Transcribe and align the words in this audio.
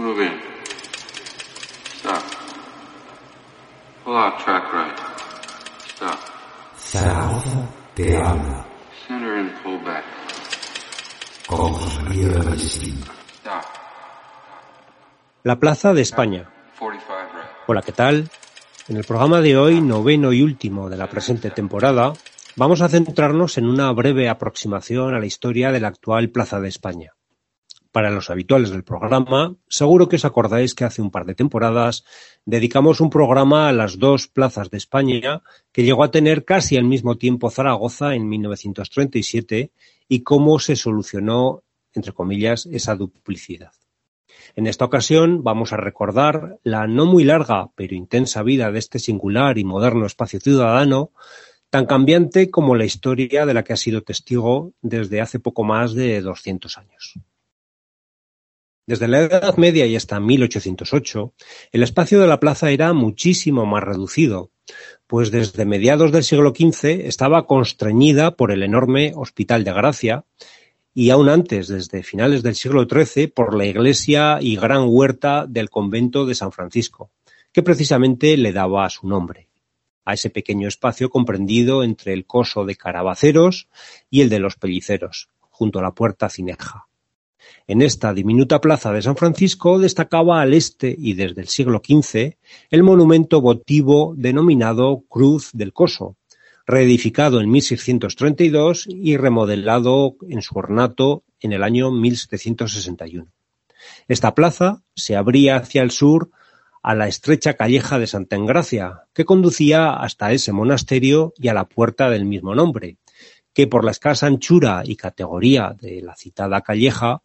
Move 0.00 0.22
in. 0.22 0.32
Stop. 1.98 2.22
Pull 4.02 4.16
out 4.16 4.38
track 4.42 4.64
right. 4.72 4.96
Stop. 5.94 6.18
Zaragoza 6.78 7.68
te 7.94 8.16
habla 8.16 8.64
Center 9.06 9.34
and 9.40 9.50
pull 9.62 9.78
back. 9.84 10.04
con 11.46 11.74
José 11.74 12.02
María 12.02 12.28
Ballestín. 12.38 12.98
Stop. 13.40 13.62
La 15.42 15.60
Plaza 15.60 15.92
de 15.92 16.00
España. 16.00 16.48
45 16.78 17.14
right. 17.34 17.50
Hola, 17.66 17.82
¿qué 17.82 17.92
tal? 17.92 18.30
En 18.88 18.96
el 18.96 19.04
programa 19.04 19.42
de 19.42 19.58
hoy, 19.58 19.82
noveno 19.82 20.32
y 20.32 20.40
último 20.40 20.88
de 20.88 20.96
la 20.96 21.10
presente 21.10 21.50
temporada, 21.50 22.14
vamos 22.56 22.80
a 22.80 22.88
centrarnos 22.88 23.58
en 23.58 23.66
una 23.66 23.92
breve 23.92 24.30
aproximación 24.30 25.14
a 25.14 25.18
la 25.18 25.26
historia 25.26 25.70
de 25.72 25.80
la 25.80 25.88
actual 25.88 26.30
Plaza 26.30 26.58
de 26.58 26.68
España. 26.68 27.12
Para 27.92 28.10
los 28.12 28.30
habituales 28.30 28.70
del 28.70 28.84
programa, 28.84 29.56
seguro 29.68 30.08
que 30.08 30.14
os 30.14 30.24
acordáis 30.24 30.76
que 30.76 30.84
hace 30.84 31.02
un 31.02 31.10
par 31.10 31.26
de 31.26 31.34
temporadas 31.34 32.04
dedicamos 32.44 33.00
un 33.00 33.10
programa 33.10 33.68
a 33.68 33.72
las 33.72 33.98
dos 33.98 34.28
plazas 34.28 34.70
de 34.70 34.78
España 34.78 35.42
que 35.72 35.82
llegó 35.82 36.04
a 36.04 36.12
tener 36.12 36.44
casi 36.44 36.76
al 36.76 36.84
mismo 36.84 37.18
tiempo 37.18 37.50
Zaragoza 37.50 38.14
en 38.14 38.28
1937 38.28 39.72
y 40.08 40.22
cómo 40.22 40.60
se 40.60 40.76
solucionó, 40.76 41.64
entre 41.92 42.12
comillas, 42.12 42.66
esa 42.66 42.94
duplicidad. 42.94 43.72
En 44.54 44.68
esta 44.68 44.84
ocasión 44.84 45.42
vamos 45.42 45.72
a 45.72 45.76
recordar 45.76 46.60
la 46.62 46.86
no 46.86 47.06
muy 47.06 47.24
larga 47.24 47.70
pero 47.74 47.96
intensa 47.96 48.44
vida 48.44 48.70
de 48.70 48.78
este 48.78 49.00
singular 49.00 49.58
y 49.58 49.64
moderno 49.64 50.06
espacio 50.06 50.38
ciudadano, 50.38 51.10
tan 51.70 51.86
cambiante 51.86 52.50
como 52.50 52.76
la 52.76 52.84
historia 52.84 53.46
de 53.46 53.54
la 53.54 53.64
que 53.64 53.72
ha 53.72 53.76
sido 53.76 54.02
testigo 54.02 54.74
desde 54.80 55.20
hace 55.20 55.40
poco 55.40 55.64
más 55.64 55.92
de 55.94 56.20
200 56.20 56.78
años. 56.78 57.18
Desde 58.90 59.06
la 59.06 59.20
Edad 59.20 59.56
Media 59.56 59.86
y 59.86 59.94
hasta 59.94 60.18
1808, 60.18 61.32
el 61.70 61.84
espacio 61.84 62.18
de 62.18 62.26
la 62.26 62.40
plaza 62.40 62.72
era 62.72 62.92
muchísimo 62.92 63.64
más 63.64 63.84
reducido, 63.84 64.50
pues 65.06 65.30
desde 65.30 65.64
mediados 65.64 66.10
del 66.10 66.24
siglo 66.24 66.50
XV 66.50 67.06
estaba 67.06 67.46
constreñida 67.46 68.34
por 68.34 68.50
el 68.50 68.64
enorme 68.64 69.12
Hospital 69.14 69.62
de 69.62 69.72
Gracia 69.72 70.24
y 70.92 71.10
aún 71.10 71.28
antes, 71.28 71.68
desde 71.68 72.02
finales 72.02 72.42
del 72.42 72.56
siglo 72.56 72.88
XIII, 72.90 73.28
por 73.28 73.54
la 73.54 73.64
iglesia 73.64 74.38
y 74.40 74.56
gran 74.56 74.86
huerta 74.88 75.46
del 75.46 75.70
convento 75.70 76.26
de 76.26 76.34
San 76.34 76.50
Francisco, 76.50 77.12
que 77.52 77.62
precisamente 77.62 78.36
le 78.36 78.52
daba 78.52 78.90
su 78.90 79.06
nombre 79.06 79.46
a 80.04 80.14
ese 80.14 80.30
pequeño 80.30 80.66
espacio 80.66 81.10
comprendido 81.10 81.84
entre 81.84 82.12
el 82.12 82.26
coso 82.26 82.64
de 82.64 82.74
Carabaceros 82.74 83.68
y 84.10 84.22
el 84.22 84.30
de 84.30 84.40
los 84.40 84.56
Pelliceros, 84.56 85.28
junto 85.48 85.78
a 85.78 85.82
la 85.82 85.92
puerta 85.92 86.28
Cineja. 86.28 86.89
En 87.66 87.82
esta 87.82 88.12
diminuta 88.12 88.60
plaza 88.60 88.92
de 88.92 89.02
San 89.02 89.16
Francisco 89.16 89.78
destacaba 89.78 90.40
al 90.40 90.54
este 90.54 90.94
y 90.96 91.14
desde 91.14 91.40
el 91.42 91.48
siglo 91.48 91.80
XV 91.84 92.36
el 92.70 92.82
monumento 92.82 93.40
votivo 93.40 94.14
denominado 94.16 95.04
Cruz 95.08 95.50
del 95.52 95.72
Coso, 95.72 96.16
reedificado 96.66 97.40
en 97.40 97.50
1632 97.50 98.86
y 98.88 99.16
remodelado 99.16 100.16
en 100.28 100.42
su 100.42 100.58
ornato 100.58 101.24
en 101.40 101.52
el 101.52 101.62
año 101.62 101.90
1761. 101.90 103.26
Esta 104.08 104.34
plaza 104.34 104.82
se 104.94 105.16
abría 105.16 105.56
hacia 105.56 105.82
el 105.82 105.90
sur 105.90 106.30
a 106.82 106.94
la 106.94 107.08
estrecha 107.08 107.54
calleja 107.54 107.98
de 107.98 108.06
Santa 108.06 108.36
Engracia, 108.36 109.04
que 109.12 109.24
conducía 109.24 109.92
hasta 109.92 110.32
ese 110.32 110.52
monasterio 110.52 111.34
y 111.36 111.48
a 111.48 111.54
la 111.54 111.68
puerta 111.68 112.08
del 112.08 112.24
mismo 112.24 112.54
nombre, 112.54 112.96
que 113.52 113.66
por 113.66 113.84
la 113.84 113.90
escasa 113.90 114.26
anchura 114.26 114.82
y 114.84 114.96
categoría 114.96 115.76
de 115.78 116.00
la 116.02 116.16
citada 116.16 116.62
calleja 116.62 117.22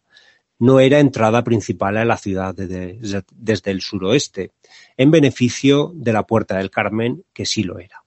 no 0.58 0.80
era 0.80 1.00
entrada 1.00 1.44
principal 1.44 1.96
a 1.96 2.04
la 2.04 2.16
ciudad 2.16 2.54
de- 2.54 2.66
de- 2.66 3.24
desde 3.32 3.70
el 3.70 3.80
suroeste, 3.80 4.52
en 4.96 5.10
beneficio 5.10 5.92
de 5.94 6.12
la 6.12 6.26
Puerta 6.26 6.56
del 6.56 6.70
Carmen, 6.70 7.24
que 7.32 7.46
sí 7.46 7.62
lo 7.62 7.78
era. 7.78 8.02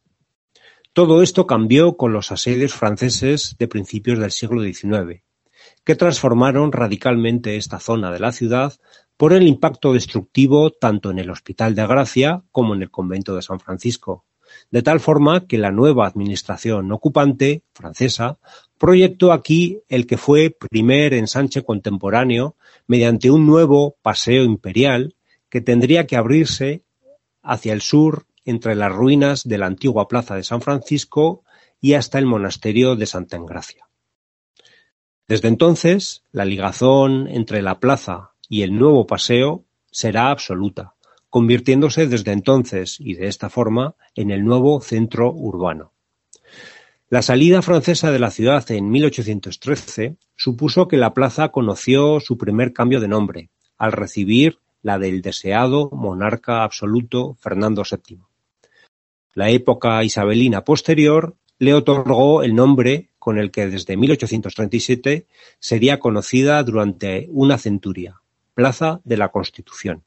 Todo 0.93 1.21
esto 1.21 1.45
cambió 1.45 1.95
con 1.95 2.13
los 2.13 2.31
asedios 2.31 2.73
franceses 2.73 3.55
de 3.59 3.67
principios 3.67 4.19
del 4.19 4.31
siglo 4.31 4.61
XIX, 4.63 5.23
que 5.83 5.95
transformaron 5.95 6.71
radicalmente 6.71 7.55
esta 7.55 7.79
zona 7.79 8.11
de 8.11 8.19
la 8.19 8.31
ciudad 8.31 8.73
por 9.15 9.33
el 9.33 9.47
impacto 9.47 9.93
destructivo 9.93 10.71
tanto 10.71 11.11
en 11.11 11.19
el 11.19 11.29
Hospital 11.29 11.75
de 11.75 11.85
Gracia 11.85 12.43
como 12.51 12.73
en 12.73 12.81
el 12.81 12.89
convento 12.89 13.35
de 13.35 13.41
San 13.41 13.59
Francisco, 13.59 14.25
de 14.71 14.81
tal 14.81 14.99
forma 14.99 15.47
que 15.47 15.57
la 15.57 15.71
nueva 15.71 16.07
administración 16.07 16.91
ocupante 16.91 17.63
francesa 17.73 18.37
proyectó 18.77 19.31
aquí 19.31 19.81
el 19.89 20.07
que 20.07 20.17
fue 20.17 20.55
primer 20.69 21.13
ensanche 21.13 21.63
contemporáneo 21.63 22.55
mediante 22.87 23.31
un 23.31 23.45
nuevo 23.45 23.97
paseo 24.01 24.43
imperial 24.43 25.15
que 25.49 25.61
tendría 25.61 26.07
que 26.07 26.15
abrirse 26.15 26.83
hacia 27.41 27.73
el 27.73 27.81
sur 27.81 28.25
entre 28.45 28.75
las 28.75 28.91
ruinas 28.91 29.43
de 29.43 29.57
la 29.57 29.67
antigua 29.67 30.07
plaza 30.07 30.35
de 30.35 30.43
San 30.43 30.61
Francisco 30.61 31.43
y 31.81 31.93
hasta 31.93 32.19
el 32.19 32.25
monasterio 32.25 32.95
de 32.95 33.05
Santa 33.05 33.37
Engracia. 33.37 33.89
Desde 35.27 35.47
entonces, 35.47 36.23
la 36.31 36.45
ligazón 36.45 37.27
entre 37.27 37.61
la 37.61 37.79
plaza 37.79 38.31
y 38.49 38.63
el 38.63 38.75
nuevo 38.75 39.05
paseo 39.05 39.65
será 39.91 40.31
absoluta, 40.31 40.95
convirtiéndose 41.29 42.07
desde 42.07 42.31
entonces 42.31 42.97
y 42.99 43.13
de 43.13 43.27
esta 43.27 43.49
forma 43.49 43.95
en 44.15 44.31
el 44.31 44.43
nuevo 44.43 44.81
centro 44.81 45.31
urbano. 45.31 45.93
La 47.09 47.21
salida 47.21 47.61
francesa 47.61 48.11
de 48.11 48.19
la 48.19 48.29
ciudad 48.29 48.69
en 48.71 48.89
1813 48.91 50.17
supuso 50.35 50.87
que 50.87 50.97
la 50.97 51.13
plaza 51.13 51.49
conoció 51.49 52.19
su 52.19 52.37
primer 52.37 52.71
cambio 52.71 52.99
de 52.99 53.07
nombre, 53.07 53.49
al 53.77 53.91
recibir 53.93 54.59
la 54.81 54.99
del 54.99 55.21
deseado 55.21 55.89
monarca 55.91 56.63
absoluto 56.63 57.35
Fernando 57.39 57.83
VII. 57.83 58.19
La 59.33 59.49
época 59.49 60.03
isabelina 60.03 60.63
posterior 60.63 61.35
le 61.57 61.73
otorgó 61.73 62.43
el 62.43 62.55
nombre 62.55 63.09
con 63.19 63.37
el 63.37 63.51
que 63.51 63.67
desde 63.67 63.97
1837 63.97 65.25
sería 65.59 65.99
conocida 65.99 66.63
durante 66.63 67.27
una 67.31 67.57
centuria, 67.57 68.21
Plaza 68.53 69.01
de 69.03 69.17
la 69.17 69.29
Constitución. 69.29 70.03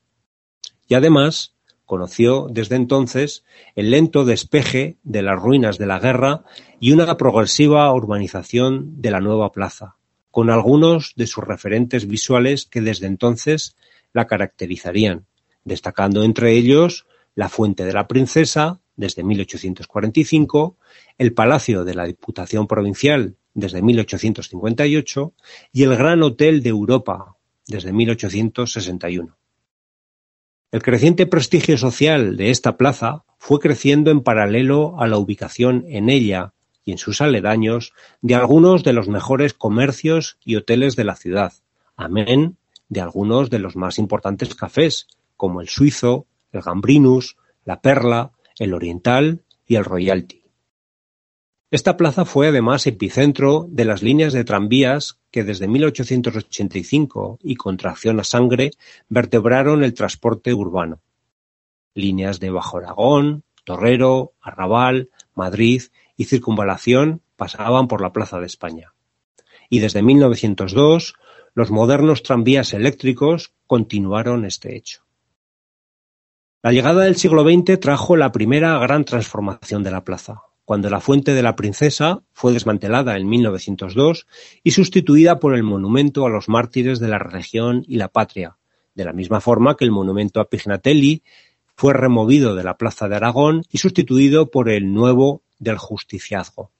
Y 0.88 0.94
además 0.94 1.54
conoció 1.84 2.48
desde 2.50 2.76
entonces 2.76 3.44
el 3.74 3.90
lento 3.90 4.24
despeje 4.24 4.96
de 5.02 5.22
las 5.22 5.40
ruinas 5.40 5.78
de 5.78 5.86
la 5.86 5.98
guerra 5.98 6.44
y 6.80 6.92
una 6.92 7.16
progresiva 7.16 7.92
urbanización 7.92 9.02
de 9.02 9.10
la 9.10 9.20
nueva 9.20 9.52
plaza, 9.52 9.96
con 10.30 10.48
algunos 10.50 11.12
de 11.16 11.26
sus 11.26 11.44
referentes 11.44 12.06
visuales 12.06 12.66
que 12.66 12.80
desde 12.80 13.06
entonces 13.06 13.76
la 14.12 14.26
caracterizarían, 14.26 15.26
destacando 15.64 16.22
entre 16.22 16.52
ellos 16.52 17.06
la 17.34 17.48
Fuente 17.48 17.84
de 17.84 17.92
la 17.92 18.08
Princesa 18.08 18.80
desde 18.96 19.22
1845, 19.22 20.76
el 21.18 21.32
Palacio 21.34 21.84
de 21.84 21.94
la 21.94 22.04
Diputación 22.04 22.66
Provincial 22.66 23.36
desde 23.54 23.82
1858 23.82 25.32
y 25.72 25.82
el 25.82 25.96
Gran 25.96 26.22
Hotel 26.22 26.62
de 26.62 26.70
Europa 26.70 27.36
desde 27.66 27.92
1861. 27.92 29.36
El 30.72 30.82
creciente 30.82 31.26
prestigio 31.26 31.76
social 31.76 32.38
de 32.38 32.48
esta 32.48 32.78
plaza 32.78 33.24
fue 33.36 33.60
creciendo 33.60 34.10
en 34.10 34.22
paralelo 34.22 34.98
a 34.98 35.06
la 35.06 35.18
ubicación 35.18 35.84
en 35.86 36.08
ella 36.08 36.54
y 36.82 36.92
en 36.92 36.98
sus 36.98 37.20
aledaños 37.20 37.92
de 38.22 38.36
algunos 38.36 38.82
de 38.82 38.94
los 38.94 39.06
mejores 39.06 39.52
comercios 39.52 40.38
y 40.42 40.56
hoteles 40.56 40.96
de 40.96 41.04
la 41.04 41.14
ciudad, 41.14 41.52
amén 41.94 42.56
de 42.88 43.00
algunos 43.02 43.50
de 43.50 43.58
los 43.58 43.76
más 43.76 43.98
importantes 43.98 44.54
cafés, 44.54 45.08
como 45.36 45.60
el 45.60 45.68
Suizo, 45.68 46.26
el 46.52 46.62
Gambrinus, 46.62 47.36
la 47.66 47.82
Perla, 47.82 48.32
el 48.58 48.72
Oriental 48.72 49.42
y 49.66 49.76
el 49.76 49.84
Royalty. 49.84 50.41
Esta 51.72 51.96
plaza 51.96 52.26
fue 52.26 52.48
además 52.48 52.86
epicentro 52.86 53.66
de 53.66 53.86
las 53.86 54.02
líneas 54.02 54.34
de 54.34 54.44
tranvías 54.44 55.18
que 55.30 55.42
desde 55.42 55.68
1885 55.68 57.38
y 57.42 57.54
con 57.54 57.78
tracción 57.78 58.20
a 58.20 58.24
sangre 58.24 58.72
vertebraron 59.08 59.82
el 59.82 59.94
transporte 59.94 60.52
urbano. 60.52 61.00
Líneas 61.94 62.40
de 62.40 62.50
Bajo 62.50 62.76
Aragón, 62.76 63.44
Torrero, 63.64 64.34
Arrabal, 64.42 65.08
Madrid 65.34 65.84
y 66.14 66.26
Circunvalación 66.26 67.22
pasaban 67.36 67.88
por 67.88 68.02
la 68.02 68.12
Plaza 68.12 68.38
de 68.38 68.44
España. 68.44 68.92
Y 69.70 69.78
desde 69.78 70.02
1902 70.02 71.14
los 71.54 71.70
modernos 71.70 72.22
tranvías 72.22 72.74
eléctricos 72.74 73.54
continuaron 73.66 74.44
este 74.44 74.76
hecho. 74.76 75.06
La 76.62 76.72
llegada 76.72 77.04
del 77.04 77.16
siglo 77.16 77.44
XX 77.44 77.80
trajo 77.80 78.14
la 78.18 78.30
primera 78.30 78.78
gran 78.78 79.06
transformación 79.06 79.82
de 79.82 79.90
la 79.90 80.04
plaza, 80.04 80.42
cuando 80.64 80.90
la 80.90 81.00
Fuente 81.00 81.34
de 81.34 81.42
la 81.42 81.56
Princesa 81.56 82.22
fue 82.32 82.52
desmantelada 82.52 83.16
en 83.16 83.28
1902 83.28 84.26
y 84.62 84.70
sustituida 84.70 85.38
por 85.38 85.54
el 85.54 85.62
monumento 85.62 86.24
a 86.24 86.30
los 86.30 86.48
mártires 86.48 87.00
de 87.00 87.08
la 87.08 87.18
religión 87.18 87.84
y 87.86 87.96
la 87.96 88.08
patria, 88.08 88.56
de 88.94 89.04
la 89.04 89.12
misma 89.12 89.40
forma 89.40 89.76
que 89.76 89.84
el 89.84 89.90
monumento 89.90 90.40
a 90.40 90.48
Pignatelli 90.48 91.22
fue 91.74 91.94
removido 91.94 92.54
de 92.54 92.64
la 92.64 92.76
Plaza 92.76 93.08
de 93.08 93.16
Aragón 93.16 93.62
y 93.70 93.78
sustituido 93.78 94.50
por 94.50 94.68
el 94.68 94.92
nuevo 94.92 95.42
del 95.58 95.78
Justiciazgo. 95.78 96.70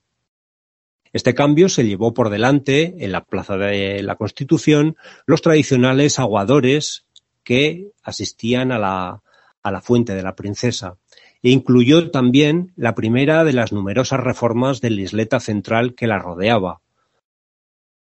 Este 1.12 1.34
cambio 1.34 1.68
se 1.68 1.84
llevó 1.84 2.14
por 2.14 2.30
delante, 2.30 2.94
en 3.04 3.12
la 3.12 3.24
Plaza 3.24 3.56
de 3.56 4.02
la 4.02 4.16
Constitución, 4.16 4.96
los 5.26 5.42
tradicionales 5.42 6.18
aguadores 6.18 7.04
que 7.42 7.90
asistían 8.02 8.72
a 8.72 8.78
la, 8.78 9.22
a 9.62 9.70
la 9.70 9.80
fuente 9.82 10.14
de 10.14 10.22
la 10.22 10.34
princesa 10.34 10.96
e 11.42 11.50
incluyó 11.50 12.10
también 12.10 12.72
la 12.76 12.94
primera 12.94 13.44
de 13.44 13.52
las 13.52 13.72
numerosas 13.72 14.20
reformas 14.20 14.80
de 14.80 14.90
la 14.90 15.00
isleta 15.02 15.40
central 15.40 15.94
que 15.94 16.06
la 16.06 16.18
rodeaba, 16.18 16.80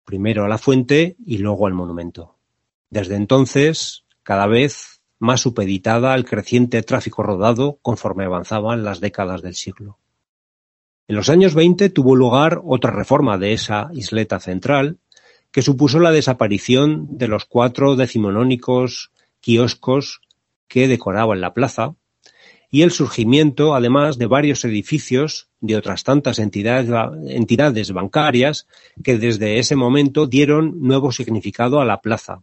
primero 0.05 0.45
a 0.45 0.49
la 0.49 0.59
fuente 0.59 1.17
y 1.25 1.39
luego 1.39 1.67
al 1.67 1.75
monumento. 1.75 2.37
Desde 2.91 3.17
entonces, 3.17 4.05
cada 4.23 4.47
vez 4.47 5.01
más 5.19 5.41
supeditada 5.41 6.13
al 6.13 6.25
creciente 6.25 6.83
tráfico 6.83 7.23
rodado 7.23 7.79
conforme 7.81 8.25
avanzaban 8.25 8.85
las 8.85 9.01
décadas 9.01 9.41
del 9.41 9.55
siglo. 9.55 9.99
En 11.09 11.17
los 11.17 11.29
años 11.29 11.55
20 11.55 11.91
tuvo 11.91 12.17
lugar 12.17 12.61
otra 12.65 12.91
reforma 12.91 13.39
de 13.39 13.53
esa 13.53 13.91
isleta 13.95 14.41
central, 14.41 14.99
que 15.51 15.63
supuso 15.63 16.01
la 16.01 16.11
desaparición 16.11 17.07
de 17.11 17.29
los 17.29 17.45
cuatro 17.45 17.97
decimonónicos 17.97 19.13
kioscos 19.41 20.23
que 20.69 20.89
decoraban 20.89 21.41
la 21.41 21.55
plaza, 21.55 21.95
y 22.75 22.81
el 22.81 22.91
surgimiento, 22.91 23.75
además, 23.75 24.17
de 24.17 24.25
varios 24.25 24.65
edificios 24.65 25.51
de 25.61 25.77
otras 25.77 26.05
tantas 26.05 26.39
entidades, 26.39 26.91
entidades 27.29 27.93
bancarias 27.93 28.67
que 29.05 29.19
desde 29.19 29.59
ese 29.59 29.77
momento 29.77 30.27
dieron 30.27 30.81
nuevo 30.81 31.13
significado 31.13 31.83
a 31.83 31.85
la 31.85 32.01
plaza. 32.01 32.43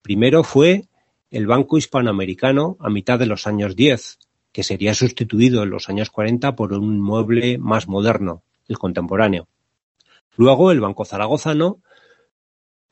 Primero 0.00 0.44
fue 0.44 0.84
el 1.28 1.48
Banco 1.48 1.76
Hispanoamericano 1.76 2.76
a 2.78 2.88
mitad 2.88 3.18
de 3.18 3.26
los 3.26 3.48
años 3.48 3.74
10, 3.74 4.20
que 4.52 4.62
sería 4.62 4.94
sustituido 4.94 5.64
en 5.64 5.70
los 5.70 5.88
años 5.88 6.08
40 6.08 6.54
por 6.54 6.72
un 6.72 7.00
mueble 7.00 7.58
más 7.58 7.88
moderno, 7.88 8.44
el 8.68 8.78
contemporáneo. 8.78 9.48
Luego 10.36 10.70
el 10.70 10.80
Banco 10.80 11.04
Zaragozano, 11.04 11.80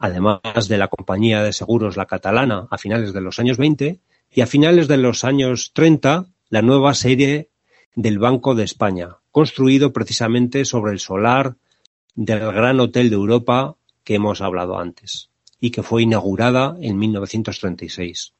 además 0.00 0.66
de 0.66 0.78
la 0.78 0.88
compañía 0.88 1.44
de 1.44 1.52
seguros 1.52 1.96
La 1.96 2.06
Catalana 2.06 2.66
a 2.72 2.76
finales 2.76 3.12
de 3.12 3.20
los 3.20 3.38
años 3.38 3.56
20, 3.56 4.00
y 4.34 4.40
a 4.40 4.46
finales 4.46 4.88
de 4.88 4.96
los 4.96 5.22
años 5.22 5.72
30 5.74 6.31
la 6.52 6.60
nueva 6.60 6.92
serie 6.92 7.48
del 7.94 8.18
Banco 8.18 8.54
de 8.54 8.64
España, 8.64 9.16
construido 9.30 9.94
precisamente 9.94 10.66
sobre 10.66 10.92
el 10.92 11.00
solar 11.00 11.56
del 12.14 12.40
Gran 12.40 12.78
Hotel 12.78 13.08
de 13.08 13.16
Europa 13.16 13.76
que 14.04 14.16
hemos 14.16 14.42
hablado 14.42 14.78
antes 14.78 15.30
y 15.60 15.70
que 15.70 15.82
fue 15.82 16.02
inaugurada 16.02 16.76
en 16.78 16.98
1936. 16.98 18.34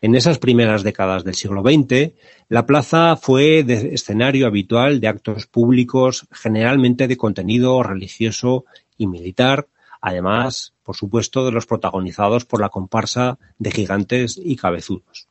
En 0.00 0.14
esas 0.14 0.38
primeras 0.38 0.84
décadas 0.84 1.24
del 1.24 1.34
siglo 1.34 1.62
XX, 1.62 2.12
la 2.48 2.66
plaza 2.66 3.16
fue 3.16 3.64
escenario 3.68 4.46
habitual 4.46 5.00
de 5.00 5.08
actos 5.08 5.48
públicos 5.48 6.28
generalmente 6.30 7.08
de 7.08 7.16
contenido 7.16 7.82
religioso 7.82 8.64
y 8.96 9.08
militar, 9.08 9.66
además, 10.00 10.72
por 10.84 10.94
supuesto, 10.94 11.44
de 11.44 11.50
los 11.50 11.66
protagonizados 11.66 12.44
por 12.44 12.60
la 12.60 12.68
comparsa 12.68 13.40
de 13.58 13.72
gigantes 13.72 14.40
y 14.40 14.54
cabezudos. 14.54 15.26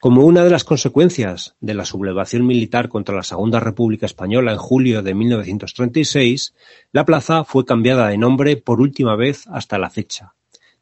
Como 0.00 0.24
una 0.24 0.44
de 0.44 0.50
las 0.50 0.62
consecuencias 0.62 1.56
de 1.58 1.74
la 1.74 1.84
sublevación 1.84 2.46
militar 2.46 2.88
contra 2.88 3.16
la 3.16 3.24
Segunda 3.24 3.58
República 3.58 4.06
Española 4.06 4.52
en 4.52 4.58
julio 4.58 5.02
de 5.02 5.12
1936, 5.12 6.54
la 6.92 7.04
plaza 7.04 7.42
fue 7.42 7.64
cambiada 7.64 8.06
de 8.06 8.16
nombre 8.16 8.56
por 8.56 8.80
última 8.80 9.16
vez 9.16 9.48
hasta 9.48 9.76
la 9.76 9.90
fecha, 9.90 10.34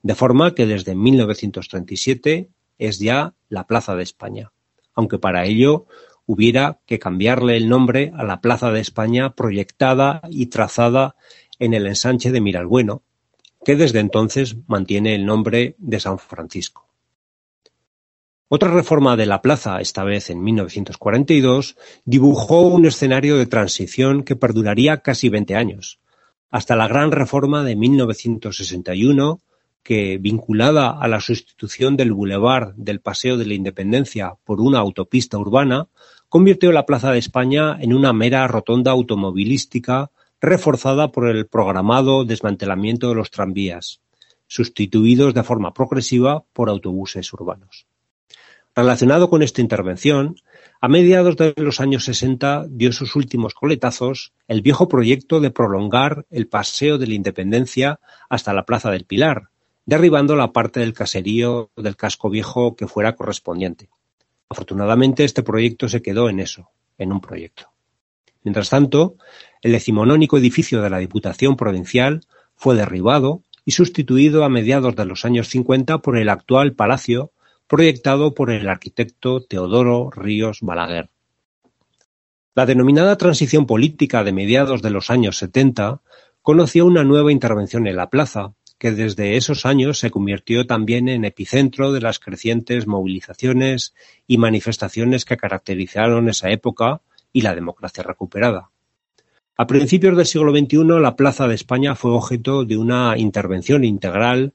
de 0.02 0.14
forma 0.14 0.54
que 0.54 0.66
desde 0.66 0.94
1937 0.94 2.50
es 2.76 2.98
ya 2.98 3.32
la 3.48 3.66
Plaza 3.66 3.96
de 3.96 4.02
España, 4.02 4.52
aunque 4.94 5.18
para 5.18 5.46
ello 5.46 5.86
hubiera 6.26 6.80
que 6.84 6.98
cambiarle 6.98 7.56
el 7.56 7.70
nombre 7.70 8.12
a 8.18 8.22
la 8.22 8.42
Plaza 8.42 8.70
de 8.70 8.80
España 8.80 9.34
proyectada 9.34 10.20
y 10.28 10.46
trazada 10.46 11.16
en 11.58 11.72
el 11.72 11.86
ensanche 11.86 12.32
de 12.32 12.42
Miralbueno, 12.42 13.02
que 13.64 13.76
desde 13.76 14.00
entonces 14.00 14.56
mantiene 14.66 15.14
el 15.14 15.24
nombre 15.24 15.74
de 15.78 16.00
San 16.00 16.18
Francisco. 16.18 16.86
Otra 18.48 18.70
reforma 18.70 19.16
de 19.16 19.26
la 19.26 19.42
plaza, 19.42 19.80
esta 19.80 20.04
vez 20.04 20.30
en 20.30 20.40
1942, 20.40 21.76
dibujó 22.04 22.60
un 22.60 22.86
escenario 22.86 23.38
de 23.38 23.46
transición 23.46 24.22
que 24.22 24.36
perduraría 24.36 24.98
casi 24.98 25.28
20 25.28 25.56
años, 25.56 25.98
hasta 26.48 26.76
la 26.76 26.86
gran 26.86 27.10
reforma 27.10 27.64
de 27.64 27.74
1961, 27.74 29.40
que, 29.82 30.18
vinculada 30.18 30.90
a 30.90 31.08
la 31.08 31.20
sustitución 31.20 31.96
del 31.96 32.12
bulevar 32.12 32.72
del 32.76 33.00
Paseo 33.00 33.36
de 33.36 33.46
la 33.46 33.54
Independencia 33.54 34.34
por 34.44 34.60
una 34.60 34.78
autopista 34.78 35.38
urbana, 35.38 35.88
convirtió 36.28 36.70
la 36.70 36.86
Plaza 36.86 37.10
de 37.10 37.18
España 37.18 37.76
en 37.80 37.92
una 37.92 38.12
mera 38.12 38.46
rotonda 38.46 38.92
automovilística 38.92 40.12
reforzada 40.40 41.10
por 41.10 41.28
el 41.28 41.48
programado 41.48 42.24
desmantelamiento 42.24 43.08
de 43.08 43.16
los 43.16 43.32
tranvías, 43.32 44.02
sustituidos 44.46 45.34
de 45.34 45.42
forma 45.42 45.74
progresiva 45.74 46.44
por 46.52 46.68
autobuses 46.68 47.32
urbanos. 47.32 47.86
Relacionado 48.76 49.30
con 49.30 49.42
esta 49.42 49.62
intervención, 49.62 50.36
a 50.82 50.88
mediados 50.88 51.38
de 51.38 51.54
los 51.56 51.80
años 51.80 52.04
sesenta 52.04 52.66
dio 52.68 52.92
sus 52.92 53.16
últimos 53.16 53.54
coletazos 53.54 54.34
el 54.48 54.60
viejo 54.60 54.86
proyecto 54.86 55.40
de 55.40 55.50
prolongar 55.50 56.26
el 56.30 56.46
Paseo 56.46 56.98
de 56.98 57.06
la 57.06 57.14
Independencia 57.14 58.00
hasta 58.28 58.52
la 58.52 58.66
Plaza 58.66 58.90
del 58.90 59.06
Pilar, 59.06 59.48
derribando 59.86 60.36
la 60.36 60.52
parte 60.52 60.80
del 60.80 60.92
caserío 60.92 61.70
del 61.74 61.96
casco 61.96 62.28
viejo 62.28 62.76
que 62.76 62.86
fuera 62.86 63.16
correspondiente. 63.16 63.88
Afortunadamente 64.50 65.24
este 65.24 65.42
proyecto 65.42 65.88
se 65.88 66.02
quedó 66.02 66.28
en 66.28 66.38
eso, 66.38 66.68
en 66.98 67.12
un 67.12 67.22
proyecto. 67.22 67.70
Mientras 68.42 68.68
tanto, 68.68 69.16
el 69.62 69.72
decimonónico 69.72 70.36
edificio 70.36 70.82
de 70.82 70.90
la 70.90 70.98
Diputación 70.98 71.56
Provincial 71.56 72.26
fue 72.56 72.74
derribado 72.74 73.40
y 73.64 73.70
sustituido 73.70 74.44
a 74.44 74.50
mediados 74.50 74.94
de 74.96 75.06
los 75.06 75.24
años 75.24 75.48
50 75.48 75.98
por 75.98 76.18
el 76.18 76.28
actual 76.28 76.74
Palacio 76.74 77.32
proyectado 77.68 78.34
por 78.34 78.50
el 78.50 78.68
arquitecto 78.68 79.42
Teodoro 79.42 80.10
Ríos 80.10 80.60
Balaguer. 80.60 81.10
La 82.54 82.66
denominada 82.66 83.16
transición 83.16 83.66
política 83.66 84.24
de 84.24 84.32
mediados 84.32 84.82
de 84.82 84.90
los 84.90 85.10
años 85.10 85.36
setenta 85.36 86.00
conoció 86.42 86.86
una 86.86 87.04
nueva 87.04 87.32
intervención 87.32 87.86
en 87.86 87.96
la 87.96 88.08
plaza, 88.08 88.54
que 88.78 88.92
desde 88.92 89.36
esos 89.36 89.66
años 89.66 89.98
se 89.98 90.10
convirtió 90.10 90.66
también 90.66 91.08
en 91.08 91.24
epicentro 91.24 91.92
de 91.92 92.00
las 92.00 92.18
crecientes 92.18 92.86
movilizaciones 92.86 93.94
y 94.26 94.38
manifestaciones 94.38 95.24
que 95.24 95.36
caracterizaron 95.36 96.28
esa 96.28 96.50
época 96.50 97.00
y 97.32 97.40
la 97.42 97.54
democracia 97.54 98.02
recuperada. 98.02 98.70
A 99.58 99.66
principios 99.66 100.16
del 100.16 100.26
siglo 100.26 100.52
XXI, 100.54 101.00
la 101.00 101.16
Plaza 101.16 101.48
de 101.48 101.54
España 101.54 101.94
fue 101.94 102.12
objeto 102.12 102.64
de 102.64 102.76
una 102.76 103.16
intervención 103.16 103.84
integral 103.84 104.52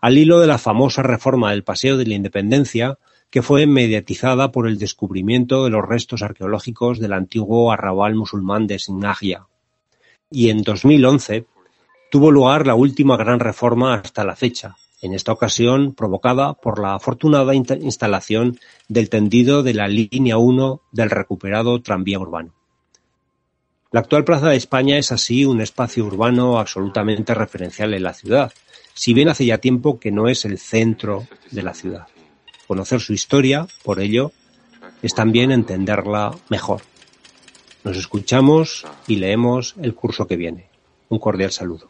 al 0.00 0.18
hilo 0.18 0.40
de 0.40 0.46
la 0.46 0.58
famosa 0.58 1.02
reforma 1.02 1.50
del 1.50 1.64
Paseo 1.64 1.96
de 1.96 2.06
la 2.06 2.14
Independencia, 2.14 2.98
que 3.30 3.42
fue 3.42 3.66
mediatizada 3.66 4.50
por 4.50 4.66
el 4.66 4.78
descubrimiento 4.78 5.64
de 5.64 5.70
los 5.70 5.84
restos 5.86 6.22
arqueológicos 6.22 6.98
del 6.98 7.12
antiguo 7.12 7.72
arrabal 7.72 8.14
musulmán 8.14 8.66
de 8.66 8.78
Sinajia. 8.78 9.46
Y 10.30 10.50
en 10.50 10.62
2011 10.62 11.46
tuvo 12.10 12.30
lugar 12.30 12.66
la 12.66 12.74
última 12.74 13.16
gran 13.16 13.38
reforma 13.38 13.94
hasta 13.94 14.24
la 14.24 14.34
fecha, 14.34 14.76
en 15.00 15.14
esta 15.14 15.32
ocasión 15.32 15.94
provocada 15.94 16.54
por 16.54 16.80
la 16.80 16.94
afortunada 16.94 17.54
instalación 17.54 18.58
del 18.88 19.08
tendido 19.08 19.62
de 19.62 19.74
la 19.74 19.88
línea 19.88 20.36
1 20.36 20.82
del 20.92 21.10
recuperado 21.10 21.80
tranvía 21.80 22.18
urbano. 22.18 22.52
La 23.92 24.00
actual 24.00 24.24
Plaza 24.24 24.50
de 24.50 24.56
España 24.56 24.98
es 24.98 25.10
así 25.10 25.44
un 25.44 25.60
espacio 25.60 26.04
urbano 26.04 26.58
absolutamente 26.58 27.34
referencial 27.34 27.92
en 27.94 28.04
la 28.04 28.14
ciudad, 28.14 28.52
si 29.00 29.14
bien 29.14 29.30
hace 29.30 29.46
ya 29.46 29.56
tiempo 29.56 29.98
que 29.98 30.10
no 30.10 30.28
es 30.28 30.44
el 30.44 30.58
centro 30.58 31.26
de 31.50 31.62
la 31.62 31.72
ciudad. 31.72 32.06
Conocer 32.66 33.00
su 33.00 33.14
historia, 33.14 33.66
por 33.82 33.98
ello, 33.98 34.30
es 35.00 35.14
también 35.14 35.52
entenderla 35.52 36.36
mejor. 36.50 36.82
Nos 37.82 37.96
escuchamos 37.96 38.84
y 39.06 39.16
leemos 39.16 39.74
el 39.80 39.94
curso 39.94 40.26
que 40.26 40.36
viene. 40.36 40.68
Un 41.08 41.18
cordial 41.18 41.50
saludo. 41.50 41.88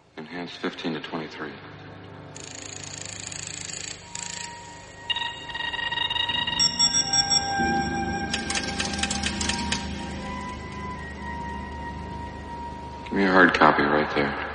Give 13.09 13.17
me 13.17 13.26
a 13.26 13.35
hard 13.35 13.59
copy. 13.59 14.50